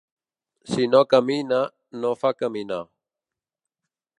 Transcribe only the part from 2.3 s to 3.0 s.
caminar.